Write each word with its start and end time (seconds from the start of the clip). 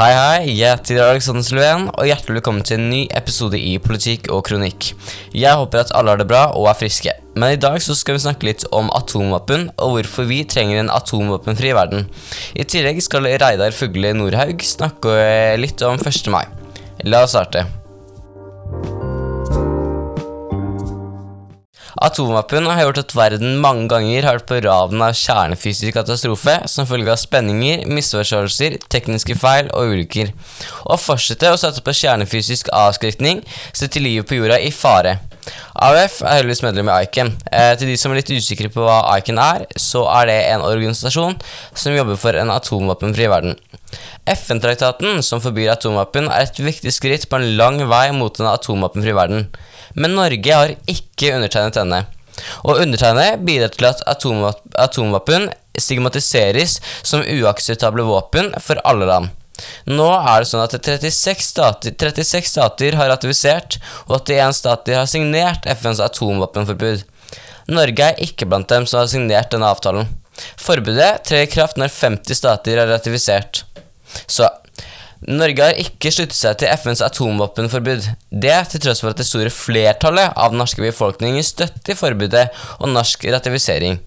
Hei, 0.00 0.14
hei. 0.16 0.52
Jeg 0.56 0.78
heter 0.78 0.98
Alexander 1.04 1.44
Sylven, 1.44 1.82
og 1.92 2.06
hjertelig 2.08 2.38
velkommen 2.38 2.62
til 2.64 2.78
en 2.78 2.86
ny 2.88 3.00
episode 3.18 3.58
i 3.60 3.74
Politikk 3.84 4.30
og 4.32 4.46
kronikk. 4.46 4.86
Jeg 5.36 5.58
håper 5.60 5.82
at 5.82 5.90
alle 5.92 6.14
har 6.14 6.22
det 6.22 6.24
bra 6.30 6.46
og 6.56 6.70
er 6.70 6.78
friske. 6.78 7.12
Men 7.36 7.52
i 7.52 7.58
dag 7.60 7.76
så 7.84 7.92
skal 7.98 8.16
vi 8.16 8.22
snakke 8.24 8.48
litt 8.48 8.64
om 8.72 8.88
atomvåpen, 8.96 9.66
og 9.76 9.98
hvorfor 9.98 10.24
vi 10.30 10.38
trenger 10.48 10.80
en 10.80 10.88
atomvåpenfri 10.94 11.74
verden. 11.76 12.08
I 12.56 12.64
tillegg 12.64 13.02
skal 13.04 13.28
Reidar 13.28 13.76
Fugle 13.76 14.14
Nordhaug 14.16 14.64
snakke 14.64 15.18
litt 15.60 15.84
om 15.84 16.00
1. 16.00 16.32
mai. 16.32 16.46
La 17.04 17.26
oss 17.26 17.36
starte. 17.36 17.66
Atomvåpen 22.00 22.64
har 22.64 22.80
gjort 22.86 22.98
at 23.02 23.12
verden 23.12 23.58
mange 23.60 23.84
ganger 23.92 24.24
har 24.24 24.38
vært 24.38 24.46
på 24.48 24.60
raden 24.64 25.02
av 25.04 25.12
kjernefysisk 25.20 25.92
katastrofe 25.98 26.54
som 26.72 26.88
følge 26.88 27.12
av 27.12 27.20
spenninger, 27.20 27.82
misforståelser, 27.92 28.78
tekniske 28.88 29.36
feil 29.36 29.68
og 29.76 29.92
ulykker. 29.92 30.32
Å 30.88 30.96
fortsette 30.96 31.52
å 31.52 31.58
sette 31.60 31.84
på 31.84 31.92
kjernefysisk 32.00 32.72
avskrekning 32.72 33.44
setter 33.76 34.00
livet 34.00 34.30
på 34.30 34.40
jorda 34.40 34.56
i 34.64 34.72
fare. 34.72 35.18
AUF 35.80 36.20
er 36.22 36.40
heldigvis 36.40 36.62
medlem 36.64 36.90
i 36.90 36.96
ICAN. 37.06 37.32
Eh, 37.52 37.72
til 37.78 37.90
de 37.90 37.96
som 38.00 38.12
er 38.12 38.20
litt 38.20 38.32
usikre 38.34 38.70
på 38.72 38.84
hva 38.84 39.00
ICAN 39.18 39.40
er, 39.42 39.66
så 39.80 40.04
er 40.18 40.30
det 40.30 40.38
en 40.50 40.64
organisasjon 40.66 41.38
som 41.72 41.96
jobber 41.96 42.18
for 42.20 42.36
en 42.36 42.52
atomvåpenfri 42.54 43.28
verden. 43.32 43.56
FN-traktaten, 44.30 45.22
som 45.26 45.42
forbyr 45.42 45.72
atomvåpen, 45.74 46.28
er 46.30 46.46
et 46.46 46.62
viktig 46.62 46.92
skritt 46.94 47.26
på 47.30 47.40
en 47.40 47.48
lang 47.58 47.80
vei 47.90 48.10
mot 48.16 48.40
en 48.40 48.52
atomvåpenfri 48.52 49.16
verden. 49.16 49.48
Men 49.94 50.16
Norge 50.18 50.54
har 50.54 50.76
ikke 50.90 51.34
undertegnet 51.38 51.78
denne. 51.80 52.04
Å 52.64 52.76
undertegne 52.80 53.34
bidrar 53.42 53.74
til 53.74 53.88
at 53.90 54.04
atomvåpen 54.06 55.50
stigmatiseres 55.78 56.78
som 57.02 57.24
uakseptable 57.24 58.06
våpen 58.06 58.52
for 58.62 58.80
alle 58.86 59.08
land. 59.10 59.36
Nå 59.90 60.08
er 60.14 60.42
det 60.42 60.50
sånn 60.50 60.64
at 60.64 60.76
36 60.76 61.44
stater, 61.44 61.94
36 61.94 62.50
stater 62.52 62.98
har 62.98 63.10
ratifisert, 63.12 63.78
og 64.08 64.20
81 64.22 64.58
stater 64.60 65.00
har 65.00 65.10
signert 65.10 65.68
FNs 65.70 66.02
atomvåpenforbud. 66.04 67.04
Norge 67.70 68.08
er 68.10 68.24
ikke 68.24 68.48
blant 68.50 68.70
dem 68.70 68.86
som 68.88 69.02
har 69.02 69.10
signert 69.10 69.52
denne 69.52 69.68
avtalen. 69.70 70.08
Forbudet 70.60 71.20
trer 71.28 71.44
i 71.44 71.50
kraft 71.50 71.78
når 71.80 71.92
50 71.92 72.38
stater 72.38 72.80
har 72.80 72.90
ratifisert. 72.90 73.64
Så 74.26 74.48
Norge 75.28 75.66
har 75.66 75.76
ikke 75.78 76.10
sluttet 76.14 76.38
seg 76.38 76.56
til 76.62 76.70
FNs 76.80 77.02
atomvåpenforbud. 77.04 78.06
Det 78.32 78.56
til 78.72 78.82
tross 78.86 79.02
for 79.04 79.12
at 79.12 79.20
det 79.20 79.28
store 79.28 79.52
flertallet 79.52 80.32
av 80.32 80.54
den 80.54 80.62
norske 80.62 80.80
befolkningen 80.80 81.44
støtter 81.44 81.98
forbudet 81.98 82.46
og 82.78 82.88
norsk 82.94 83.28
ratifisering. 83.28 84.00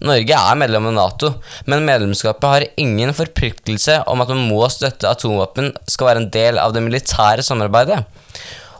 Norge 0.00 0.38
er 0.38 0.58
medlem 0.58 0.88
av 0.90 0.96
Nato, 0.96 1.32
men 1.68 1.84
medlemskapet 1.86 2.48
har 2.48 2.66
ingen 2.80 3.12
forpliktelse 3.16 4.00
om 4.10 4.24
at 4.24 4.32
man 4.32 4.46
må 4.48 4.64
støtte 4.72 5.10
atomvåpen 5.10 5.72
skal 5.90 6.10
være 6.10 6.24
en 6.24 6.32
del 6.34 6.60
av 6.62 6.74
det 6.74 6.84
militære 6.86 7.44
samarbeidet. 7.46 8.02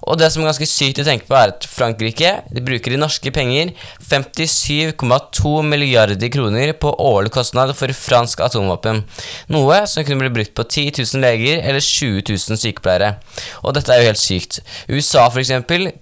Og 0.02 0.18
det 0.18 0.28
som 0.32 0.42
er 0.42 0.50
ganske 0.50 0.66
sykt 0.66 1.00
å 1.02 1.06
tenke 1.06 1.28
på, 1.28 1.36
er 1.38 1.52
at 1.52 1.66
Frankrike 1.68 2.32
de 2.50 2.62
bruker 2.64 2.94
i 2.94 3.00
norske 3.00 3.32
penger 3.34 3.72
57,2 4.02 5.52
milliarder 5.66 6.32
kroner 6.32 6.72
på 6.82 6.94
årlig 7.02 7.32
kostnad 7.34 7.74
for 7.78 7.94
fransk 7.96 8.42
atomvåpen. 8.44 9.02
Noe 9.54 9.82
som 9.90 10.06
kunne 10.06 10.24
bli 10.24 10.32
brukt 10.40 10.54
på 10.58 10.66
10 10.66 11.02
000 11.04 11.22
leger 11.22 11.62
eller 11.62 11.82
20 11.82 12.24
000 12.32 12.60
sykepleiere. 12.64 13.14
Og 13.62 13.76
dette 13.76 13.94
er 13.94 14.02
jo 14.02 14.10
helt 14.10 14.22
sykt. 14.22 14.60
USA 14.90 15.28
f.eks. 15.28 15.54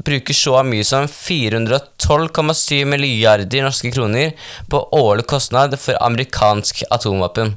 bruker 0.04 0.36
så 0.36 0.60
mye 0.66 0.86
som 0.86 1.08
412,7 1.10 2.84
milliarder 2.88 3.66
norske 3.66 3.92
kroner 3.94 4.32
på 4.72 4.84
årlig 4.96 5.28
kostnad 5.30 5.76
for 5.80 6.00
amerikansk 6.00 6.86
atomvåpen. 6.90 7.56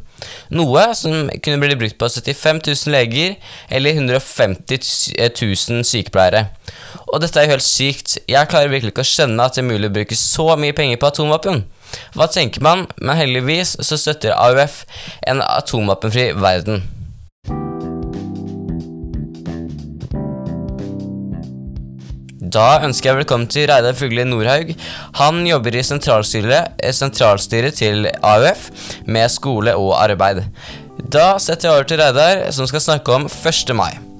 Noe 0.54 0.86
som 0.98 1.30
kunne 1.44 1.60
bli 1.62 1.78
brukt 1.80 2.00
på 2.00 2.10
75 2.10 2.62
000 2.68 2.94
leger 2.96 3.36
eller 3.70 3.98
150 3.98 4.80
000 5.20 5.86
sykepleiere. 5.88 6.48
Og 7.14 7.22
dette 7.22 7.39
er 7.39 7.48
jo 7.48 7.56
helt 7.56 7.66
sykt. 7.66 8.17
Jeg 8.30 8.50
klarer 8.50 8.72
virkelig 8.72 8.94
ikke 8.94 9.06
å 9.06 9.12
skjønne 9.12 9.45
at 9.45 9.58
det 9.58 9.64
er 9.64 9.70
mulig 9.70 9.92
å 9.92 9.95
bruke 10.00 10.17
så 10.17 10.48
mye 10.60 10.76
penger 10.78 11.02
på 11.02 11.12
atomvåpen. 11.12 11.64
Hva 12.17 12.30
tenker 12.32 12.64
man? 12.66 12.88
Men 12.98 13.20
heldigvis 13.20 13.78
så 13.86 14.00
støtter 14.02 14.33
AUF 14.33 14.83
en 15.30 15.44
atomvåpenfri 15.45 16.32
verden. 16.42 16.83
Da 22.43 22.81
ønsker 22.83 23.14
jeg 23.14 23.21
velkommen 23.21 23.48
til 23.48 23.70
Reidar 23.71 23.95
Fugle 23.95 24.26
Nordhaug. 24.27 24.73
Han 25.15 25.45
jobber 25.48 25.77
i 25.80 25.83
sentralstyret, 25.87 26.76
eh, 26.83 26.92
sentralstyret 26.92 27.80
til 27.80 28.09
AUF 28.20 28.70
med 29.08 29.31
skole 29.31 29.76
og 29.80 29.95
arbeid. 30.04 30.43
Da 30.99 31.37
setter 31.39 31.70
jeg 31.70 31.76
over 31.77 31.87
til 31.87 32.02
Reidar, 32.03 32.52
som 32.52 32.67
skal 32.67 32.82
snakke 32.82 33.14
om 33.14 33.30
1. 33.32 33.73
mai. 33.73 34.13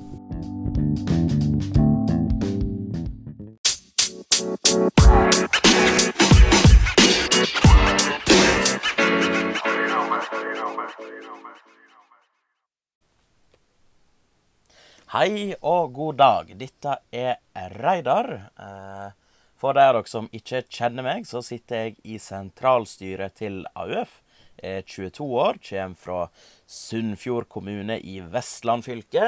Hei 15.14 15.54
og 15.62 15.92
god 15.94 16.16
dag. 16.18 16.48
Dette 16.58 16.96
er 17.14 17.36
Reidar. 17.78 18.32
Eh, 18.58 19.12
for 19.62 19.78
dere 19.78 20.00
som 20.10 20.26
ikke 20.34 20.64
kjenner 20.66 21.06
meg, 21.06 21.28
så 21.30 21.44
sitter 21.46 21.84
jeg 21.84 22.00
i 22.02 22.16
sentralstyret 22.18 23.36
til 23.38 23.60
AUF. 23.78 24.16
Jeg 24.58 24.80
er 24.80 24.88
22 24.90 25.28
år, 25.44 25.60
kommer 25.70 26.02
fra 26.02 26.18
Sunnfjord 26.66 27.46
kommune 27.46 28.00
i 28.02 28.24
Vestland 28.26 28.88
fylke. 28.90 29.28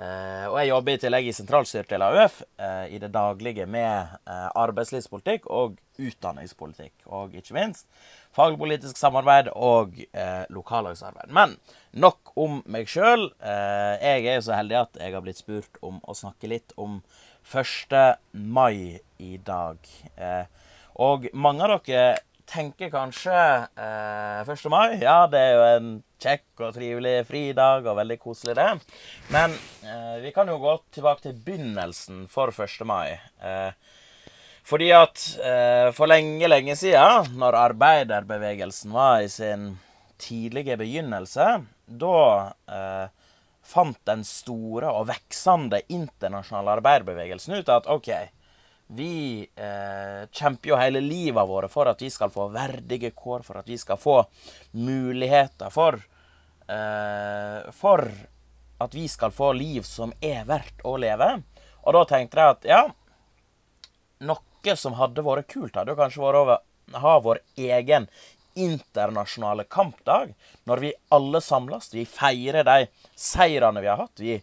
Eh, 0.00 0.46
og 0.48 0.56
jeg 0.60 0.70
jobber 0.70 0.96
i 0.96 1.00
tillegg 1.02 1.28
i 1.28 1.36
sentralstyret 1.36 1.90
til 1.90 2.04
AUF 2.06 2.40
eh, 2.56 2.86
i 2.96 3.00
det 3.02 3.12
daglige 3.12 3.66
med 3.68 4.16
arbeidslivspolitikk 4.26 5.50
og 5.52 5.76
utdanningspolitikk. 6.00 6.94
Og 7.12 7.36
ikke 7.36 7.56
minst 7.58 7.90
fagpolitisk 8.36 8.98
samarbeid 8.98 9.50
og 9.56 9.98
eh, 10.12 10.44
lokallagsarbeid. 10.54 11.32
Men 11.34 11.56
nok 11.92 12.32
om 12.38 12.60
meg 12.70 12.90
sjøl. 12.90 13.28
Eh, 13.42 13.94
jeg 13.98 14.26
er 14.26 14.38
jo 14.38 14.46
så 14.46 14.56
heldig 14.58 14.78
at 14.84 15.00
jeg 15.02 15.16
har 15.16 15.24
blitt 15.24 15.42
spurt 15.42 15.80
om 15.86 16.00
å 16.06 16.16
snakke 16.16 16.50
litt 16.50 16.74
om 16.80 17.00
1. 17.50 17.96
mai 18.32 19.00
i 19.18 19.36
dag. 19.44 19.80
Eh, 20.16 20.44
og 21.00 21.30
mange 21.32 21.66
av 21.66 21.80
dere 21.86 22.20
tenker 22.50 22.90
kanskje 22.90 23.34
eh, 23.76 24.48
1. 24.48 24.64
mai. 24.72 24.98
Ja, 25.02 25.24
det 25.30 25.40
er 25.40 25.54
jo 25.54 25.66
en 25.76 25.90
kjekk 26.20 26.64
og 26.66 26.74
trivelig 26.76 27.14
fridag 27.28 27.86
og 27.86 27.98
veldig 28.00 28.18
koselig, 28.20 28.56
det. 28.58 28.68
Men 29.32 29.54
eh, 29.86 30.16
vi 30.24 30.32
kan 30.34 30.50
jo 30.50 30.58
gå 30.62 30.74
tilbake 30.96 31.28
til 31.28 31.38
begynnelsen 31.46 32.26
for 32.30 32.50
1. 32.50 32.82
mai. 32.88 33.14
Eh, 33.42 33.70
fordi 34.66 34.90
at 34.94 35.22
eh, 35.42 35.88
for 35.96 36.10
lenge, 36.10 36.48
lenge 36.50 36.76
siden, 36.78 37.32
når 37.40 37.58
arbeiderbevegelsen 37.64 38.92
var 38.94 39.24
i 39.24 39.30
sin 39.32 39.72
tidlige 40.20 40.76
begynnelse, 40.80 41.46
da 41.86 42.18
eh, 42.70 43.06
fant 43.70 43.98
den 44.08 44.22
store 44.26 44.90
og 44.90 45.08
veksende 45.10 45.82
internasjonale 45.88 46.78
arbeiderbevegelsen 46.78 47.60
ut 47.60 47.72
at 47.72 47.88
OK, 47.90 48.10
vi 48.92 49.46
eh, 49.54 50.26
kjemper 50.32 50.72
jo 50.72 50.78
hele 50.80 51.00
livet 51.00 51.48
vårt 51.48 51.70
for 51.70 51.86
at 51.90 52.00
vi 52.02 52.10
skal 52.10 52.30
få 52.32 52.48
verdige 52.50 53.12
kår, 53.14 53.44
for 53.46 53.60
at 53.60 53.68
vi 53.70 53.78
skal 53.78 54.00
få 54.00 54.16
muligheter 54.74 55.70
for 55.70 56.00
eh, 56.66 57.70
For 57.76 58.06
at 58.80 58.94
vi 58.96 59.06
skal 59.08 59.30
få 59.30 59.52
liv 59.52 59.84
som 59.84 60.12
er 60.24 60.46
verdt 60.48 60.82
å 60.88 60.96
leve. 60.96 61.28
Og 61.84 61.94
da 61.94 62.04
tenkte 62.08 62.40
jeg 62.40 62.56
at 62.56 62.68
ja, 62.68 62.82
noe 64.24 64.76
som 64.76 64.96
hadde 64.96 65.24
vært 65.24 65.50
kult, 65.52 65.76
hadde 65.76 65.92
jo 65.92 66.00
kanskje 66.00 66.22
vært 66.24 66.40
å 66.40 67.00
ha 67.04 67.12
vår 67.20 67.42
egen 67.60 68.08
internasjonale 68.56 69.66
kampdag. 69.70 70.32
Når 70.64 70.82
vi 70.82 70.94
alle 71.12 71.40
samles, 71.44 71.92
vi 71.94 72.06
feirer 72.08 72.64
de 72.66 72.88
seirene 73.14 73.84
vi 73.84 73.92
har 73.92 74.00
hatt. 74.00 74.16
Vi 74.20 74.40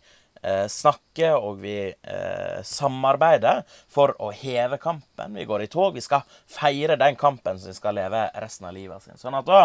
snakker 0.70 1.36
og 1.38 1.62
vi 1.62 1.76
eh, 1.90 2.60
samarbeider 2.64 3.64
for 3.90 4.14
å 4.22 4.32
heve 4.36 4.80
kampen. 4.82 5.38
Vi 5.38 5.46
går 5.50 5.66
i 5.66 5.70
tog. 5.72 5.96
Vi 5.96 6.04
skal 6.06 6.26
feire 6.50 6.98
den 7.00 7.18
kampen 7.20 7.60
som 7.60 7.72
vi 7.72 7.78
skal 7.78 7.98
leve 7.98 8.28
resten 8.38 8.70
av 8.70 8.76
livet 8.76 9.04
sin. 9.04 9.18
Sånn 9.20 9.38
at 9.38 9.48
da, 9.48 9.64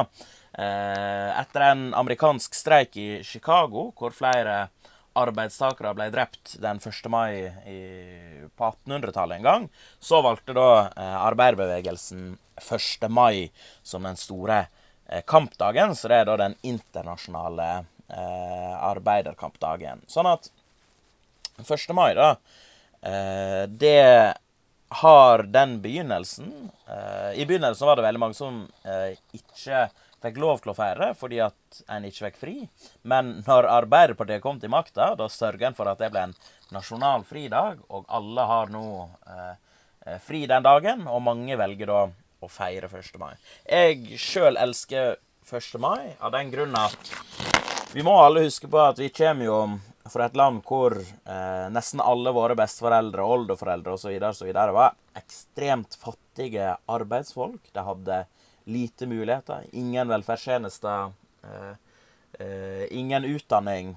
eh, 0.59 1.41
etter 1.41 1.69
en 1.71 1.91
amerikansk 1.99 2.55
streik 2.57 2.97
i 2.97 3.09
Chicago, 3.27 3.91
hvor 3.99 4.15
flere 4.17 4.69
arbeidstakere 5.19 5.93
ble 5.97 6.09
drept 6.13 6.57
den 6.63 6.81
1. 6.81 7.09
mai 7.13 7.33
i, 7.69 7.81
på 8.57 8.71
1800-tallet 8.71 9.41
en 9.41 9.49
gang, 9.49 9.67
så 10.01 10.23
valgte 10.25 10.57
da 10.57 10.69
eh, 10.89 11.17
arbeiderbevegelsen 11.29 12.33
1. 12.63 13.09
mai 13.13 13.51
som 13.83 14.09
den 14.09 14.17
store 14.17 14.65
eh, 15.07 15.23
kampdagen. 15.27 15.97
Så 15.97 16.09
det 16.09 16.23
er 16.23 16.31
da 16.31 16.39
den 16.41 16.57
internasjonale 16.63 17.69
eh, 18.09 18.75
arbeiderkampdagen. 18.93 20.05
Sånn 20.09 20.31
at 20.33 20.49
1. 21.65 21.95
mai, 21.97 22.13
da 22.19 22.37
eh, 23.01 23.65
Det 23.69 24.35
har 25.03 25.43
den 25.43 25.79
begynnelsen 25.83 26.71
eh, 26.89 27.41
I 27.41 27.47
begynnelsen 27.47 27.87
var 27.89 27.97
det 27.97 28.07
veldig 28.07 28.21
mange 28.21 28.37
som 28.37 28.65
eh, 28.85 29.15
ikke 29.33 29.87
fikk 30.23 30.39
lov 30.39 30.63
til 30.63 30.73
å 30.73 30.77
feire 30.77 31.11
fordi 31.19 31.41
at 31.43 31.83
en 31.91 32.05
ikke 32.07 32.29
fikk 32.29 32.39
fri. 32.39 32.57
Men 33.09 33.35
når 33.47 33.69
Arbeiderpartiet 33.73 34.43
kom 34.45 34.61
til 34.63 34.71
makta, 34.73 35.13
da 35.19 35.29
sørga 35.33 35.71
en 35.71 35.77
for 35.79 35.91
at 35.91 36.03
det 36.03 36.13
ble 36.15 36.29
en 36.29 36.37
nasjonal 36.73 37.25
fridag, 37.29 37.81
og 37.91 38.07
alle 38.09 38.47
har 38.49 38.73
nå 38.73 38.85
eh, 39.27 39.55
eh 40.07 40.21
fri 40.23 40.45
den 40.47 40.63
dagen, 40.63 41.07
og 41.09 41.25
mange 41.27 41.59
velger 41.59 41.91
da 41.91 42.05
å 42.43 42.51
feire 42.51 42.91
1. 42.91 43.19
mai. 43.19 43.35
Jeg 43.67 44.19
sjøl 44.19 44.59
elsker 44.59 45.17
1. 45.47 45.79
mai 45.83 46.15
av 46.21 46.33
den 46.35 46.51
grunn 46.51 46.75
at 46.79 47.13
vi 47.93 48.03
må 48.07 48.15
alle 48.23 48.47
huske 48.47 48.71
på 48.71 48.79
at 48.81 48.99
vi 48.99 49.11
kommer 49.15 49.47
jo 49.47 49.59
fra 50.11 50.27
et 50.27 50.37
land 50.37 50.63
hvor 50.67 50.97
eh, 50.99 51.67
nesten 51.73 52.03
alle 52.03 52.33
våre 52.35 52.57
besteforeldre, 52.59 53.23
oldeforeldre 53.23 53.95
osv. 53.95 54.51
var 54.53 54.97
ekstremt 55.19 55.95
fattige 55.99 56.77
arbeidsfolk. 56.91 57.71
De 57.73 57.85
hadde 57.87 58.25
lite 58.65 59.07
muligheter, 59.07 59.67
ingen 59.73 60.09
velferdstjenester, 60.09 61.13
eh, 61.45 61.75
eh, 62.39 62.87
ingen 62.91 63.25
utdanning. 63.25 63.97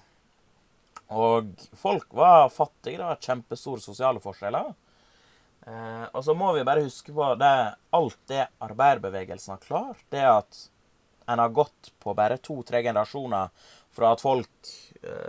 Og 1.08 1.54
folk 1.78 2.14
var 2.14 2.50
fattige. 2.50 2.98
Det 2.98 3.06
var 3.06 3.22
kjempestore 3.22 3.82
sosiale 3.82 4.22
forskjeller. 4.22 4.74
Eh, 5.66 6.06
og 6.14 6.24
så 6.26 6.34
må 6.38 6.52
vi 6.54 6.66
bare 6.66 6.86
huske 6.86 7.14
på 7.14 7.34
det, 7.42 7.76
alt 7.90 8.18
det 8.30 8.48
arbeiderbevegelsen 8.62 9.56
har 9.56 9.66
klart. 9.66 10.06
Det 10.10 10.26
at 10.26 10.66
en 11.26 11.42
har 11.42 11.50
gått 11.50 11.92
på 12.00 12.14
bare 12.14 12.38
to-tre 12.38 12.84
generasjoner 12.86 13.50
fra 13.96 14.12
at 14.14 14.22
folk 14.22 14.74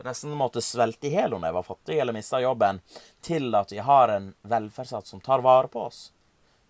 nesten 0.04 0.34
måtte 0.36 0.62
svelte 0.62 1.08
i 1.08 1.14
hjel 1.14 1.34
om 1.36 1.44
jeg 1.46 1.56
var 1.56 1.66
fattig 1.66 1.98
eller 1.98 2.16
mista 2.16 2.40
jobben, 2.40 2.80
til 3.24 3.54
at 3.54 3.72
vi 3.72 3.80
har 3.84 4.12
en 4.14 4.30
velferdsstat 4.42 5.06
som 5.06 5.22
tar 5.24 5.44
vare 5.44 5.68
på 5.72 5.86
oss. 5.88 6.10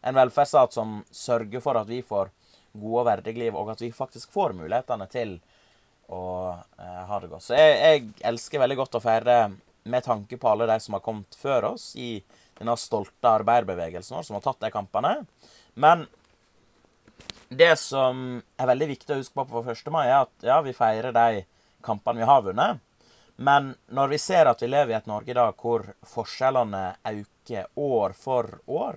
En 0.03 0.15
velferdsstat 0.15 0.73
som 0.77 1.01
sørger 1.11 1.63
for 1.65 1.79
at 1.81 1.89
vi 1.91 2.03
får 2.03 2.33
gode 2.77 3.03
og 3.03 3.07
verdige 3.09 3.41
liv, 3.41 3.57
og 3.57 3.71
at 3.73 3.83
vi 3.83 3.93
faktisk 3.95 4.33
får 4.35 4.55
mulighetene 4.57 5.07
til 5.13 5.39
å 6.13 6.25
eh, 6.55 7.03
ha 7.09 7.21
det 7.21 7.31
godt. 7.31 7.47
Så 7.47 7.57
jeg, 7.57 7.79
jeg, 7.81 8.11
elsker 8.31 8.63
veldig 8.63 8.79
godt 8.83 8.99
å 8.99 9.03
feire 9.03 9.39
med 9.87 10.05
tanke 10.07 10.39
på 10.39 10.51
alle 10.51 10.69
de 10.71 10.77
som 10.83 10.97
har 10.97 11.05
kommet 11.05 11.39
før 11.39 11.73
oss 11.73 11.93
i 11.99 12.21
denne 12.59 12.77
stolte 12.81 13.33
arbeiderbevegelsen 13.41 14.17
vår, 14.17 14.27
som 14.27 14.39
har 14.39 14.45
tatt 14.47 14.63
de 14.65 14.73
kampene. 14.75 15.17
Men 15.75 16.07
det 17.49 17.75
som 17.79 18.41
er 18.59 18.71
veldig 18.73 18.89
viktig 18.95 19.15
å 19.15 19.21
huske 19.21 19.37
på 19.37 19.47
på 19.51 19.63
1. 19.71 19.91
mai, 19.95 20.07
er 20.09 20.25
at 20.25 20.47
ja, 20.47 20.59
vi 20.65 20.75
feirer 20.77 21.15
de 21.15 21.45
kampene 21.87 22.23
vi 22.23 22.31
har 22.31 22.43
vunnet. 22.43 22.83
Men 23.37 23.75
når 23.87 24.09
vi 24.09 24.19
ser 24.19 24.49
at 24.49 24.63
vi 24.63 24.69
lever 24.71 24.95
i 24.95 24.97
et 24.97 25.09
Norge 25.11 25.31
i 25.31 25.37
dag 25.37 25.59
hvor 25.61 25.85
forskjellene 26.09 26.85
øker 27.11 27.67
år 27.77 28.15
for 28.17 28.61
år 28.67 28.97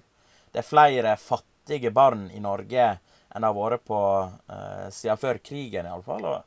Det 0.52 0.62
er 0.62 0.68
flere 0.68 1.18
fattige 1.20 1.92
barn 1.92 2.30
i 2.32 2.40
Norge 2.40 2.86
enn 3.30 3.44
det 3.44 3.50
har 3.50 3.58
vært 3.58 3.84
på 3.86 4.00
uh, 4.26 4.88
siden 4.90 5.20
før 5.22 5.38
krigen, 5.46 5.86
iallfall. 5.86 6.24
Og, 6.26 6.40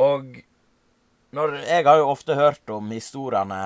og 0.00 0.38
når, 1.36 1.52
jeg 1.68 1.84
har 1.84 1.98
jo 2.00 2.06
ofte 2.08 2.38
hørt 2.38 2.72
om 2.72 2.88
historiene 2.96 3.58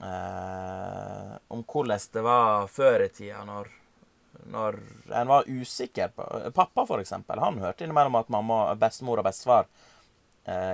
uh, 0.00 1.34
om 1.52 1.60
hvordan 1.60 2.06
det 2.14 2.24
var 2.24 2.72
før 2.72 3.04
i 3.04 3.10
tida, 3.12 3.42
når, 3.44 3.68
når 4.48 4.80
en 5.12 5.28
var 5.34 5.52
usikker. 5.52 6.16
På, 6.16 6.24
pappa, 6.56 6.86
for 6.88 7.04
eksempel, 7.04 7.44
han 7.44 7.60
hørte 7.60 7.84
innimellom 7.84 8.16
at 8.22 8.32
mamma, 8.32 8.62
bestemor 8.80 9.20
og 9.20 9.28
bestefar 9.28 9.68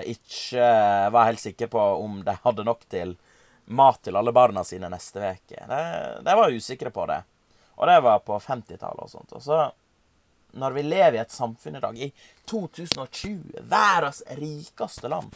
ikke 0.06 0.66
var 1.10 1.26
helt 1.26 1.42
sikre 1.42 1.66
på 1.66 1.80
om 1.80 2.20
de 2.24 2.34
hadde 2.42 2.64
nok 2.66 2.84
til 2.90 3.16
mat 3.64 4.02
til 4.02 4.16
alle 4.16 4.32
barna 4.32 4.64
sine 4.64 4.90
neste 4.92 5.18
uke. 5.18 5.62
De, 5.68 5.80
de, 6.22 6.34
var 6.36 6.52
usikre 6.52 6.90
på 6.94 7.06
det. 7.10 7.22
Og 7.74 7.88
det 7.90 7.96
var 8.04 8.20
på 8.22 8.38
50-tallet 8.38 9.02
og 9.02 9.10
sånt. 9.10 9.32
Og 9.34 9.42
så 9.42 9.60
når 10.54 10.76
vi 10.76 10.82
lever 10.86 11.18
i 11.18 11.22
et 11.24 11.34
samfunn 11.34 11.76
i 11.76 11.82
dag, 11.82 11.98
i 11.98 12.12
2020, 12.50 13.64
verdens 13.70 14.22
rikeste 14.38 15.10
land, 15.10 15.34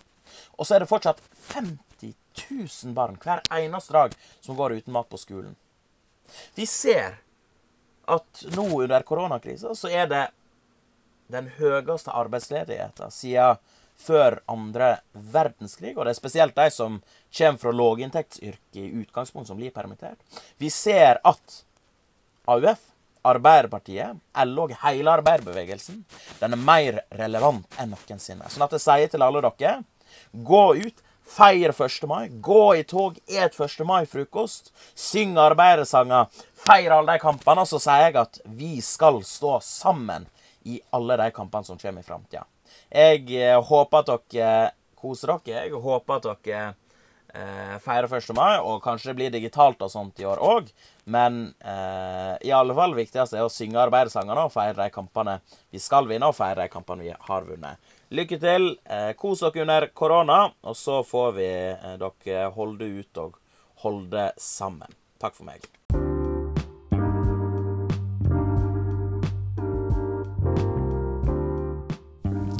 og 0.55 0.67
så 0.67 0.77
er 0.77 0.85
det 0.85 0.91
fortsatt 0.91 1.23
50 1.55 2.13
000 2.51 2.95
barn 2.95 3.17
hver 3.23 3.43
eneste 3.59 3.97
dag 3.97 4.15
som 4.41 4.59
går 4.59 4.79
uten 4.79 4.95
mat 4.95 5.09
på 5.11 5.19
skolen. 5.19 5.57
Vi 6.55 6.67
ser 6.67 7.19
at 8.09 8.45
nå 8.55 8.67
under 8.83 9.03
koronakrisa 9.03 9.75
så 9.75 9.91
er 9.91 10.07
det 10.09 10.27
den 11.33 11.51
høyeste 11.59 12.13
arbeidsledigheten 12.13 13.13
siden 13.13 13.59
før 13.99 14.39
andre 14.51 14.99
verdenskrig. 15.13 15.97
Og 15.97 16.05
det 16.05 16.15
er 16.15 16.21
spesielt 16.21 16.57
de 16.57 16.69
som 16.75 17.01
kommer 17.39 17.63
fra 17.63 17.73
låginntektsyrker 17.75 18.85
i 18.85 18.93
utgangspunkt, 19.03 19.49
som 19.49 19.59
blir 19.59 19.75
permittert. 19.75 20.21
Vi 20.59 20.71
ser 20.71 21.21
at 21.27 21.63
AUF 22.49 22.87
Arbeiderpartiet, 23.29 24.17
LO 24.47 24.69
og 24.69 24.75
hele 24.85 25.13
arbeiderbevegelsen, 25.19 26.05
den 26.39 26.55
er 26.55 26.61
mer 26.63 27.01
relevant 27.19 27.79
enn 27.81 27.93
noensinne. 27.93 28.47
Sånn 28.49 28.65
at 28.65 28.77
jeg 28.77 28.85
sier 28.85 29.13
til 29.13 29.25
alle 29.27 29.43
dere 29.45 29.75
gå 30.33 30.65
ut, 30.79 31.03
feir 31.29 31.75
1. 31.75 32.07
mai, 32.09 32.29
gå 32.29 32.63
i 32.79 32.85
tog, 32.89 33.19
et 33.29 33.59
1. 33.61 33.85
mai-frokost, 33.85 34.73
syng 34.97 35.37
arbeidersanger, 35.41 36.31
feir 36.57 36.95
alle 36.95 37.19
de 37.19 37.23
kampene. 37.23 37.65
Og 37.67 37.69
så 37.69 37.83
sier 37.85 38.07
jeg 38.07 38.21
at 38.23 38.41
vi 38.49 38.79
skal 38.85 39.21
stå 39.27 39.59
sammen 39.65 40.29
i 40.65 40.81
alle 40.97 41.19
de 41.21 41.29
kampene 41.37 41.69
som 41.69 41.81
kommer 41.81 42.05
i 42.05 42.09
framtida. 42.09 42.47
Jeg 42.89 43.25
eh, 43.37 43.57
håper 43.61 44.05
at 44.05 44.29
dere 44.33 44.53
koser 44.99 45.35
dere. 45.45 45.67
Jeg 45.69 45.81
håper 45.83 46.19
at 46.19 46.45
dere 46.47 46.63
eh, 47.35 47.77
feirer 47.85 48.09
1. 48.19 48.35
mai, 48.37 48.59
og 48.59 48.83
kanskje 48.85 49.11
det 49.11 49.17
blir 49.19 49.35
digitalt 49.35 49.83
og 49.85 49.93
sånt 49.93 50.21
i 50.21 50.27
år 50.29 50.41
òg. 50.43 50.71
Men 51.09 51.41
eh, 51.61 52.35
i 52.49 52.53
alle 52.55 52.77
fall 52.77 52.97
viktigst 52.99 53.37
er 53.37 53.47
å 53.47 53.53
synge 53.53 53.81
arbeidersangene 53.85 54.47
og 54.49 54.53
feire 54.55 54.77
de 54.81 54.91
kampene 54.95 55.39
vi 55.71 55.83
skal 55.83 56.09
vinne, 56.11 56.29
og 56.29 56.37
feire 56.37 56.65
de 56.65 56.73
kampene 56.73 57.07
vi 57.07 57.15
har 57.31 57.49
vunnet. 57.49 57.97
Lykke 58.15 58.41
til. 58.41 58.71
Eh, 58.89 59.13
kos 59.19 59.45
dere 59.45 59.67
under 59.67 59.91
korona, 59.97 60.45
og 60.65 60.79
så 60.79 61.03
får 61.07 61.35
vi 61.39 61.49
eh, 61.49 61.99
dere 62.01 62.53
holde 62.57 62.93
ut 63.01 63.25
og 63.25 63.43
holde 63.85 64.31
sammen. 64.41 64.97
Takk 65.21 65.37
for 65.37 65.49
meg. 65.49 65.78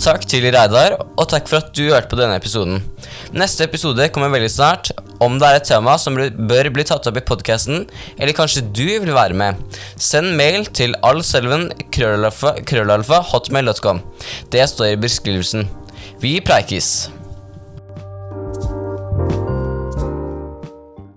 Takk 0.09 0.23
til 0.25 0.47
Reidar, 0.49 0.95
og 1.21 1.27
takk 1.29 1.51
for 1.51 1.61
at 1.61 1.67
du 1.77 1.83
hørte 1.91 2.09
på 2.09 2.17
denne 2.17 2.39
episoden. 2.39 2.79
Neste 3.37 3.67
episode 3.67 4.07
kommer 4.15 4.31
veldig 4.33 4.49
snart. 4.49 4.89
Om 5.21 5.37
det 5.37 5.51
er 5.51 5.59
et 5.59 5.69
tema 5.69 5.99
som 6.01 6.17
bør 6.17 6.71
bli 6.73 6.87
tatt 6.89 7.05
opp 7.11 7.19
i 7.21 7.25
podkasten, 7.29 7.85
eller 8.17 8.37
kanskje 8.39 8.65
du 8.65 8.87
vil 8.87 9.13
være 9.13 9.37
med, 9.37 9.61
send 10.01 10.33
mail 10.41 10.65
til 10.73 10.97
allselven 11.05 11.69
krøllalfa 11.93 13.21
hotmail.com. 13.35 14.01
Det 14.49 14.65
står 14.73 14.95
i 14.95 14.99
beskrivelsen. 15.05 15.69
Vi 16.25 16.39
preikes! 16.41 17.18